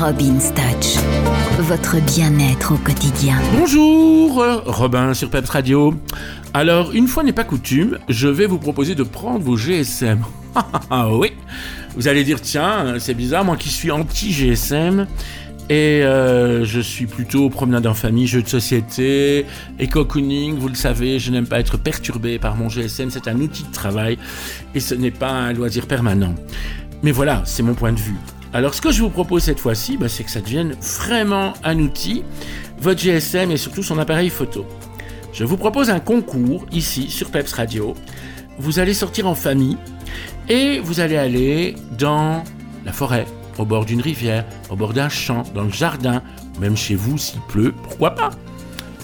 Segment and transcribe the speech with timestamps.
[0.00, 1.02] Robin Touch,
[1.58, 3.36] votre bien-être au quotidien.
[3.58, 5.92] Bonjour, Robin sur Peps Radio.
[6.54, 10.24] Alors, une fois n'est pas coutume, je vais vous proposer de prendre vos GSM.
[10.90, 11.32] Ah oui,
[11.96, 15.08] vous allez dire, tiens, c'est bizarre, moi qui suis anti-GSM,
[15.68, 19.46] et euh, je suis plutôt promenade en famille, jeux de société,
[19.80, 23.36] et cocooning, vous le savez, je n'aime pas être perturbé par mon GSM, c'est un
[23.40, 24.16] outil de travail,
[24.76, 26.36] et ce n'est pas un loisir permanent.
[27.02, 28.16] Mais voilà, c'est mon point de vue.
[28.52, 31.78] Alors ce que je vous propose cette fois-ci, bah, c'est que ça devienne vraiment un
[31.78, 32.24] outil,
[32.80, 34.64] votre GSM et surtout son appareil photo.
[35.32, 37.94] Je vous propose un concours ici sur Peps Radio.
[38.58, 39.76] Vous allez sortir en famille
[40.48, 42.42] et vous allez aller dans
[42.84, 43.26] la forêt,
[43.58, 46.22] au bord d'une rivière, au bord d'un champ, dans le jardin,
[46.58, 48.30] même chez vous s'il pleut, pourquoi pas?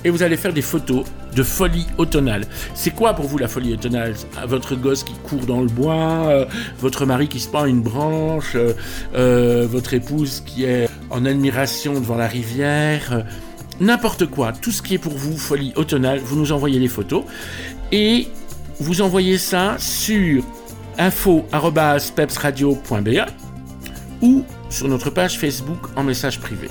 [0.04, 1.04] Et vous allez faire des photos
[1.34, 2.44] de folie automnale.
[2.74, 4.14] C'est quoi pour vous la folie automnale?
[4.46, 6.44] Votre gosse qui court dans le bois, euh,
[6.78, 8.74] votre mari qui se pend une branche, euh,
[9.14, 13.24] euh, votre épouse qui est en admiration devant la rivière,
[13.80, 17.24] n'importe quoi, tout ce qui est pour vous folie automnale, vous nous envoyez les photos
[17.90, 18.28] et
[18.78, 20.44] vous envoyez ça sur
[20.98, 23.26] info@pepsradio.be
[24.22, 26.68] ou sur notre page Facebook en message privé.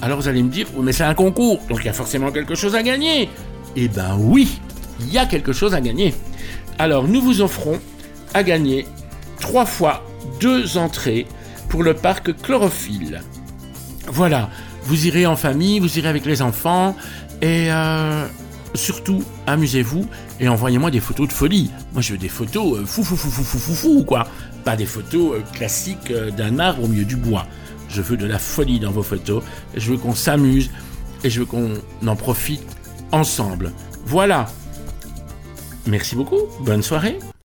[0.00, 2.54] Alors vous allez me dire, mais c'est un concours, donc il y a forcément quelque
[2.54, 3.28] chose à gagner.
[3.76, 4.60] Eh ben oui,
[5.00, 6.14] il y a quelque chose à gagner.
[6.78, 7.78] Alors nous vous offrons
[8.34, 8.86] à gagner
[9.40, 10.04] trois fois
[10.40, 11.26] deux entrées
[11.68, 13.22] pour le parc Chlorophylle.
[14.06, 14.50] Voilà,
[14.84, 16.96] vous irez en famille, vous irez avec les enfants
[17.42, 18.26] et euh,
[18.74, 20.06] surtout amusez-vous
[20.40, 21.70] et envoyez-moi des photos de folie.
[21.92, 24.28] Moi je veux des photos euh, fou fou fou fou fou fou fou quoi,
[24.64, 27.46] pas des photos euh, classiques d'un arbre au milieu du bois.
[27.88, 29.42] Je veux de la folie dans vos photos,
[29.74, 30.70] je veux qu'on s'amuse
[31.24, 31.74] et je veux qu'on
[32.06, 32.64] en profite
[33.12, 33.72] ensemble.
[34.06, 34.46] Voilà.
[35.86, 37.18] Merci beaucoup, bonne soirée.